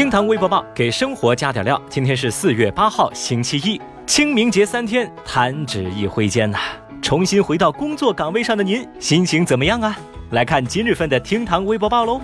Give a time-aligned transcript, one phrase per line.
[0.00, 1.78] 厅堂微博报给生活加点料。
[1.90, 6.58] 今天是四月八号，星期一，清明节三天，弹指一挥间呐。
[7.02, 9.94] 重新回到工作岗位上的您，心情怎么样啊？
[10.30, 12.18] 来看今日份的厅堂微博报喽。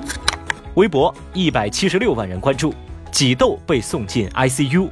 [0.76, 2.72] 微博一百七十六万人关注，
[3.12, 4.88] 挤痘被送进 ICU。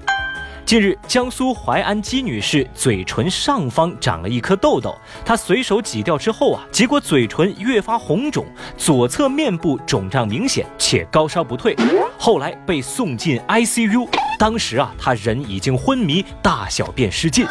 [0.67, 11.77] 近日，江苏淮安姬女士嘴唇上方长了一颗痘痘，她随手挤掉之后啊，结果嘴唇越发红肿，左侧面部肿胀明显且高烧不退，
[12.19, 14.08] 后来被送进 ICU。
[14.39, 17.46] 当时啊，她人已经昏迷，大小便失禁。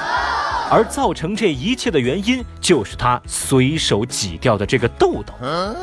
[0.74, 5.32] 而造成这一切的原因，就是他随手挤掉的这个痘痘。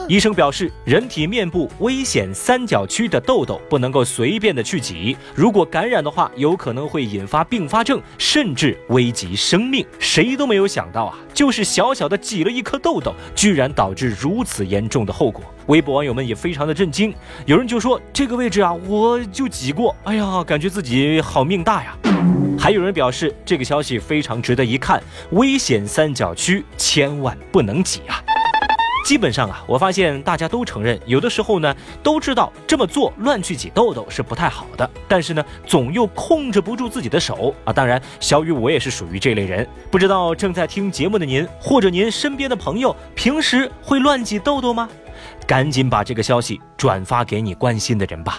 [0.08, 9.86] 医生表示，人体面部危险三角区的痘痘不能够随便的去挤，如果感染的话，有可能会引发并发症，甚至危及生命。
[10.00, 15.44] 谁都没有想到啊，就是小小的挤了一颗痘痘，居然导致如此严重的后果。
[15.66, 17.14] 微博网友们也非常的震惊，
[17.46, 21.96] 有人就说这个位置啊，我就挤过，哎呀，感觉自己好命大呀。
[22.60, 28.22] 还有人表示，这个消息非常值得一看，危险三角区千万不能挤啊！
[29.06, 37.72] 基本上啊，我发现大家都承认，有的时候呢，都知道这么做乱去挤痘痘是不太好的，但是呢，总又控制不住自己的手啊。
[37.72, 39.66] 当然，小雨我也是属于这类人。
[39.90, 44.86] 不知道正在听节目的您，或者您身边的朋友，平时会乱挤痘痘吗？
[45.46, 48.38] 赶紧把这个消息转发给你关心的人吧。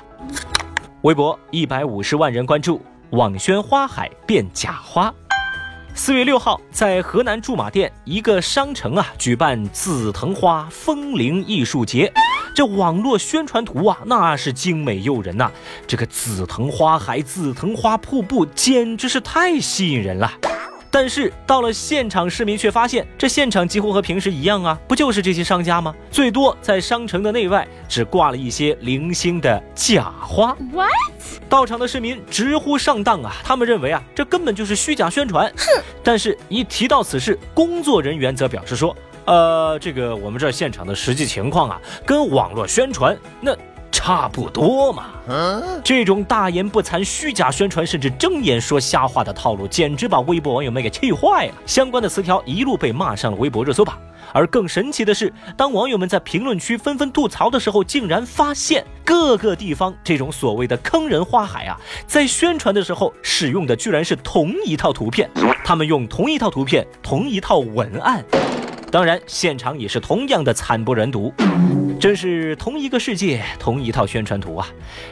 [1.01, 2.79] 微博一百五十万人关注。
[3.11, 5.13] 网宣花海变假花。
[5.93, 12.11] 四月六号，在河南驻马店一个商城啊，举办紫藤花风铃艺术节。
[12.55, 15.51] 这网络宣传图啊，那是精美诱人呐！
[15.85, 20.31] 这个紫藤花海、紫藤花瀑布，简直是太吸引人了。
[20.93, 25.95] 但是到了现场，市民却发现，这现场几乎和平时一样啊，不就是这些商家吗？
[26.11, 30.55] 最多在商城的内外只挂了一些零星的假花。
[30.73, 30.91] What？
[31.47, 33.33] 到场的市民直呼上当啊！
[33.41, 35.49] 他们认为啊，这根本就是虚假宣传。
[35.55, 35.81] 哼！
[36.03, 38.93] 但是，一提到此事，工作人员则表示说，
[39.25, 43.55] 呃，这个我们这现场的实际情况啊，跟网络宣传那。
[44.03, 51.53] 差不多嘛，嗯这种大言不惭、虚假宣传，甚至睁眼说瞎话的套路，简直把微博网友们给气坏了。
[51.67, 53.95] 相关的词条一路被骂上了微博热搜榜。
[54.33, 65.29] 而更神奇的是，当网友们在评论区纷纷吐槽的时候，竟然发现各个地方这种所谓的坑人花海啊，在宣传的时候使用的居然是同一套图片，
[65.63, 68.25] 他们用同一套图片、同一套文案。
[68.91, 71.33] 当然，现场也是同样的惨不忍睹，
[71.97, 74.67] 真是同一个世界，同一套宣传图啊！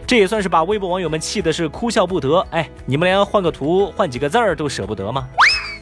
[0.06, 2.46] 这也算是把微博网友们气的是哭笑不得。
[2.52, 5.26] 哎，你们连换个图、换几个字儿都舍不得吗？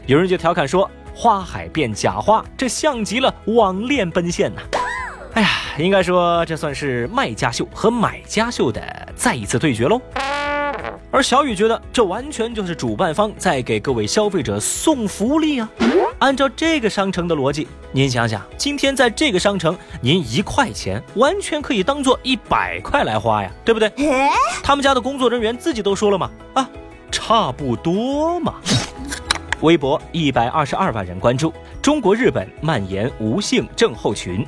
[0.06, 4.62] 有人就调侃说：“花海变假花，这像极了网恋奔现呐！”
[5.34, 5.50] 哎呀，
[5.80, 10.00] 应该说这算是卖家秀和买家秀的再一次对决喽。
[11.10, 15.70] 而小雨觉得这完全就是主办方在给各位消费者送福利啊！
[16.20, 23.90] 按照这个商城的逻辑，您想想，今天在这个商城，您一块钱完全可以当做一百块来花呀，对不对？
[24.62, 26.70] 他们家的工作人员自己都说了嘛，啊，
[27.10, 28.56] 差不多嘛。
[29.62, 34.46] 微博一百二十二万人关注，中国日本蔓延无性症候群。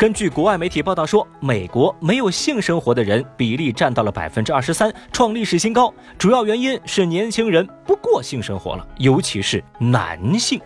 [0.00, 5.92] 根据国外媒体报道说，美国没有性生活的人比例占到了百分之二十三，创历史新高。
[6.16, 10.58] 主要原因是年轻人不过性生活了，尤其是男性。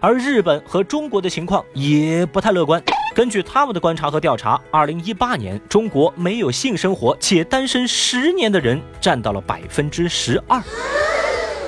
[0.00, 2.82] 而日本和中国的情况也不太乐观。
[3.14, 10.62] 根据他们的观察和调查，二零一八年中国没有性生活且单身十年的人占到了百分之十二。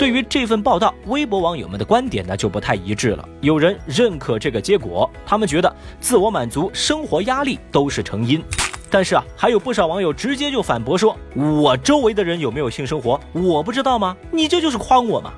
[0.03, 3.25] 对于这份报道，微博网友们的观点呢就不太一致了。
[3.41, 8.43] 有人认可这个结果，他们觉得自我满足、生活压力都是成因。
[8.91, 14.17] 但是啊，还有不少网友直接就反驳说：“我周围的人有没有性生活，我不知道吗？
[14.33, 15.33] 你这就是诓我嘛！”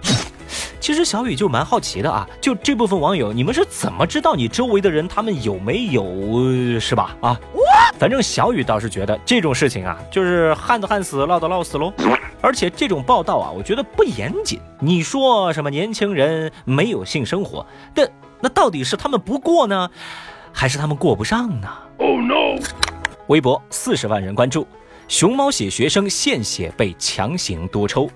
[0.81, 7.15] 其实小雨就蛮好奇的啊，就这部分网友，你们是怎么知道你周围的人他们有没有，是吧？
[7.21, 7.39] 啊，
[7.99, 11.93] 反正小雨倒是觉得这种事情啊，就是旱的旱死，涝的涝死喽。
[12.41, 14.61] 而且这种报道啊，我觉得不严谨。
[14.81, 17.65] 你说什么年轻人没有性生活？
[17.95, 18.07] 但
[18.41, 19.91] 那到底是他们不过呢，
[20.53, 21.69] 还是他们过不上呢
[21.99, 22.61] ？Oh no！
[23.29, 24.67] 微博四十万人关注，
[25.09, 28.11] 熊猫血学生献血被强行多抽。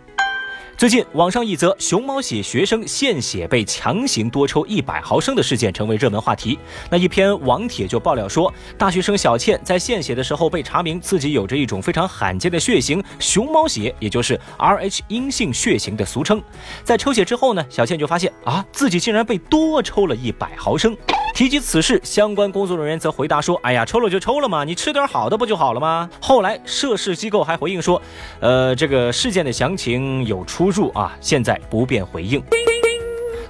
[0.79, 6.57] 最近，网上一则熊猫血学生献血被强行多抽一百毫升的事件成为热门话题。
[6.89, 16.41] 那一篇网帖就爆料说，大学生小倩在献血的时候被查明自己有着一种非常罕见的血型——熊猫血，也就是 Rh 阴性血型的俗称。
[16.85, 20.97] 在抽血之后呢，小倩就发现啊，自己竟然被多抽了一百毫升。
[21.35, 28.03] 提及此事，相关工作人员则回答说：“哎呀，抽了就抽了嘛，你吃点好的不就好了吗？”后来涉事机构还回应说
[28.41, 32.43] ：“呃，这个事件的详情有出入啊，现在不便回应。”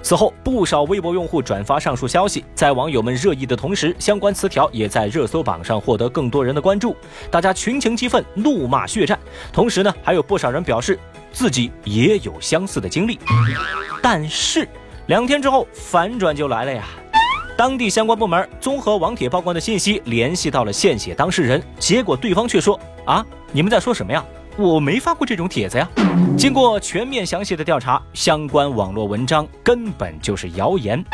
[0.03, 6.95] 此后，不少微博用户转发上述消息，在网友们热议的同时，相关词条也在热搜榜上获得更多人的关注，
[7.31, 9.19] 大家群情激愤，怒骂血战。
[9.51, 10.99] 同时呢，还有不少人表示
[11.33, 13.19] 自己也有相似的经历。
[14.03, 14.69] 但是，
[15.07, 16.85] 两天之后反转就来了呀。
[17.59, 24.25] 当地相关部门综合网帖曝光的信息，联系到了献血当事人，结果对方却说：“啊，你们在说什么呀？
[24.57, 25.89] 我没发过这种帖子呀。”
[26.39, 31.05] 经过全面详细的调查，相关网络文章根本就是谣言。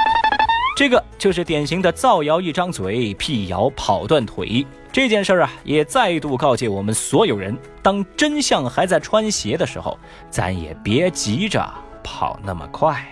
[0.77, 4.67] 这个就是典型的造谣一张嘴，辟谣跑断腿。
[4.93, 9.99] 这件事儿啊，也再度告诫我们所有人：当真相还在穿鞋的时候，
[10.29, 11.67] 咱也别急着
[12.03, 13.03] 跑那么快。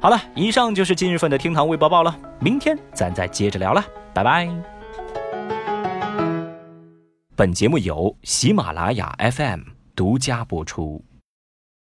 [0.00, 2.18] 好了，以上就是今日份的厅堂微播报了。
[2.40, 4.48] 明天咱再接着聊了，拜拜。
[7.36, 9.60] 本节目由喜马拉雅 FM
[9.94, 11.04] 独家播出。